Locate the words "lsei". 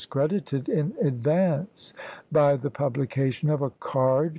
4.29-4.29